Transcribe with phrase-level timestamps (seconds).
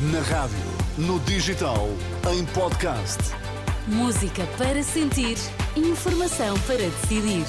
[0.00, 0.56] Na rádio,
[0.96, 1.86] no digital,
[2.32, 3.18] em podcast.
[3.86, 5.36] Música para sentir,
[5.76, 7.44] informação para decidir.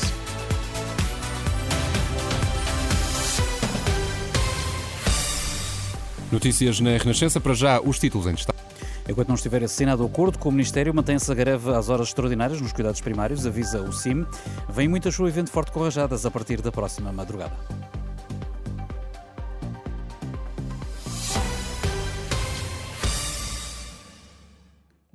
[6.29, 8.59] Notícias na Renascença, para já os títulos em destaque.
[9.07, 12.59] Enquanto não estiver assinado o acordo com o Ministério, mantém-se a greve às horas extraordinárias
[12.59, 14.25] nos cuidados primários, avisa o CIM.
[14.67, 17.55] Vem muita chuva e vento forte com rajadas a partir da próxima madrugada.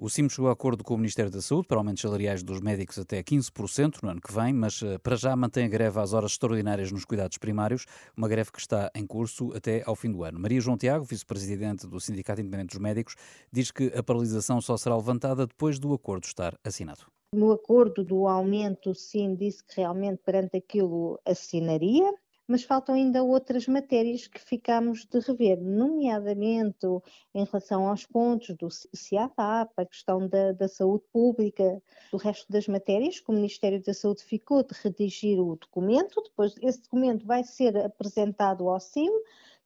[0.06, 2.96] O CIM chegou a acordo com o Ministério da Saúde para aumentos salariais dos médicos
[2.96, 6.30] até 15% no ano que vem, mas eh, para já mantém a greve às horas
[6.30, 10.38] extraordinárias nos cuidados primários, uma greve que está em curso até ao fim do ano.
[10.38, 13.16] Maria João Tiago, vice-presidente do Sindicato Independente dos Médicos,
[13.50, 17.00] diz que a paralisação só será levantada depois do acordo estar assinado.
[17.34, 22.14] No acordo do aumento, o CIM disse que realmente perante aquilo assinaria,
[22.46, 26.86] mas faltam ainda outras matérias que ficamos de rever, nomeadamente
[27.34, 32.68] em relação aos pontos do CIATAP, a questão da, da saúde pública, do resto das
[32.68, 37.42] matérias, que o Ministério da Saúde ficou de redigir o documento, depois esse documento vai
[37.42, 39.10] ser apresentado ao CIM,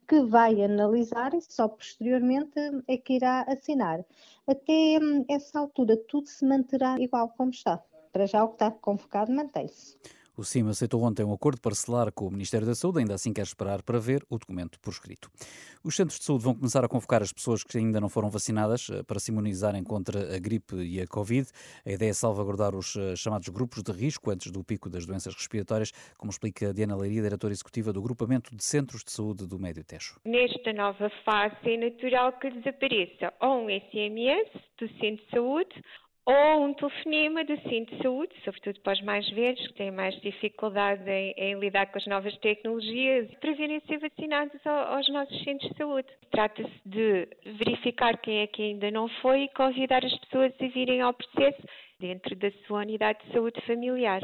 [0.08, 4.04] que vai analisar e só posteriormente é que irá assinar.
[4.44, 7.80] Até hum, essa altura tudo se manterá igual como está.
[8.12, 9.96] Para já o que está convocado mantém-se.
[10.40, 13.42] O CIM aceitou ontem um acordo parcelar com o Ministério da Saúde, ainda assim quer
[13.42, 15.30] esperar para ver o documento por escrito.
[15.84, 18.88] Os centros de saúde vão começar a convocar as pessoas que ainda não foram vacinadas
[18.88, 21.46] eh, para se imunizarem contra a gripe e a Covid.
[21.84, 25.34] A ideia é salvaguardar os eh, chamados grupos de risco antes do pico das doenças
[25.34, 29.84] respiratórias, como explica Diana Leiria, diretora executiva do Grupamento de Centros de Saúde do Médio
[29.84, 30.16] Tejo.
[30.24, 35.84] Nesta nova fase é natural que desapareça ou um SMS do centro de saúde
[36.26, 40.14] ou um telefonema do centro de saúde, sobretudo para os mais velhos, que têm mais
[40.20, 45.42] dificuldade em, em lidar com as novas tecnologias, para virem ser vacinados ao, aos nossos
[45.42, 46.08] centros de saúde.
[46.30, 51.00] Trata-se de verificar quem é que ainda não foi e convidar as pessoas a virem
[51.00, 51.62] ao processo
[51.98, 54.22] dentro da sua unidade de saúde familiar.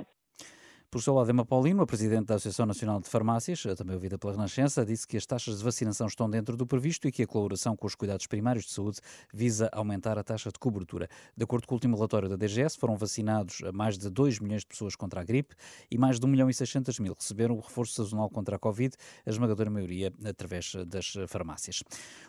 [0.97, 4.33] Por seu lado, Emma Paulino, a Presidente da Associação Nacional de Farmácias, também ouvida pela
[4.33, 7.77] Renascença, disse que as taxas de vacinação estão dentro do previsto e que a colaboração
[7.77, 11.07] com os cuidados primários de saúde visa aumentar a taxa de cobertura.
[11.37, 14.69] De acordo com o último relatório da DGS, foram vacinados mais de 2 milhões de
[14.69, 15.55] pessoas contra a gripe
[15.91, 18.97] e mais de 1 milhão e 600 mil receberam o reforço sazonal contra a Covid,
[19.27, 21.83] a esmagadora maioria através das farmácias.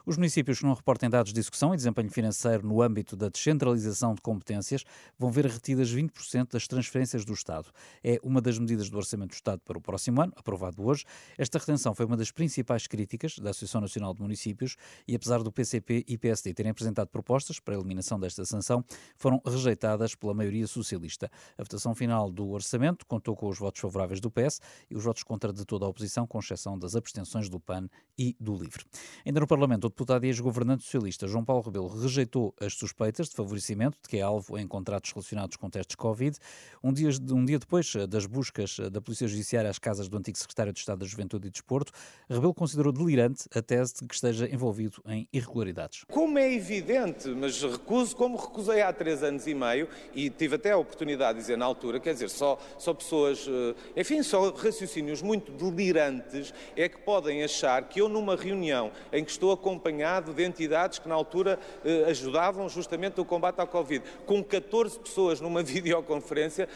[0.05, 4.13] Os municípios que não reportem dados de execução e desempenho financeiro no âmbito da descentralização
[4.13, 4.83] de competências
[5.17, 7.69] vão ver retidas 20% das transferências do Estado.
[8.03, 11.05] É uma das medidas do Orçamento do Estado para o próximo ano, aprovado hoje.
[11.37, 14.75] Esta retenção foi uma das principais críticas da Associação Nacional de Municípios
[15.07, 18.83] e, apesar do PCP e PSD terem apresentado propostas para a eliminação desta sanção,
[19.15, 21.29] foram rejeitadas pela maioria socialista.
[21.57, 24.59] A votação final do orçamento contou com os votos favoráveis do PS
[24.89, 28.35] e os votos contra de toda a oposição, com exceção das abstenções do PAN e
[28.39, 28.83] do LIVRE.
[29.25, 33.35] Ainda no Parlamento, o deputado e ex-governante socialista João Paulo Rebelo rejeitou as suspeitas de
[33.35, 36.37] favorecimento de que é alvo em contratos relacionados com testes Covid.
[36.83, 40.71] Um dia, um dia depois das buscas da Polícia Judiciária às casas do antigo secretário
[40.71, 41.91] de Estado da Juventude e Desporto,
[42.29, 46.03] Rebelo considerou delirante a tese de que esteja envolvido em irregularidades.
[46.07, 50.71] Como é evidente, mas recuso, como recusei há três anos e meio, e tive até
[50.71, 55.23] a oportunidade de dizer na altura, quer dizer, só, só pessoas, eh, enfim, só raciocínios
[55.23, 60.43] muito delirantes é que podem achar que eu, numa reunião em que estou acompanhado de
[60.43, 65.63] entidades que na altura eh, ajudavam justamente o combate à Covid, com 14 pessoas numa
[65.65, 66.69] videoconferência,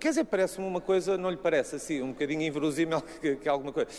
[0.00, 3.72] Quer dizer, parece-me uma coisa, não lhe parece assim, um bocadinho inverosímil que, que alguma
[3.72, 3.90] coisa.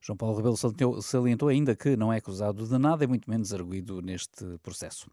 [0.00, 0.56] João Paulo Rebelo
[1.02, 5.10] salientou ainda que não é acusado de nada e muito menos arguído neste processo.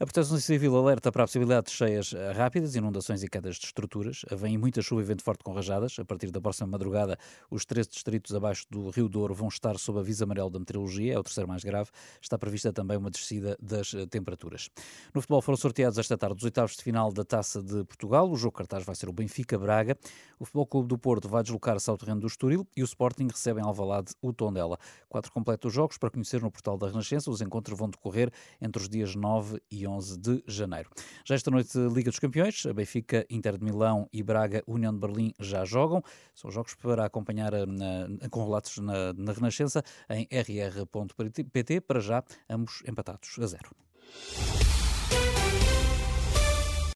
[0.00, 3.66] A Proteção Civil alerta para a possibilidade de cheias eh, rápidas, inundações e quedas de
[3.66, 4.22] estruturas.
[4.32, 5.96] Vem muita chuva e vento forte com rajadas.
[6.00, 7.16] A partir da próxima madrugada,
[7.48, 11.18] os três distritos abaixo do Rio Douro vão estar sob aviso amarelo da meteorologia, é
[11.18, 11.90] o terceiro mais grave.
[12.20, 14.68] Está prevista também uma descida das eh, temperaturas.
[15.14, 18.28] No futebol foram sorteados esta tarde os oitavos de final da Taça de Portugal.
[18.28, 19.96] O jogo cartaz vai ser o Benfica-Braga.
[20.40, 23.60] O Futebol Clube do Porto vai deslocar-se ao terreno do Estoril e o Sporting recebe
[23.60, 24.76] em Alvalade o Tondela.
[25.08, 27.30] Quatro completos jogos para conhecer no portal da Renascença.
[27.30, 30.90] Os encontros vão decorrer entre os dias 9 e 11 de janeiro.
[31.24, 34.98] Já esta noite, Liga dos Campeões, a Benfica, Inter de Milão e Braga, União de
[34.98, 36.02] Berlim já jogam.
[36.34, 41.80] São jogos para acompanhar na, com relatos na, na Renascença em rr.pt.
[41.80, 43.70] Para já, ambos empatados a zero.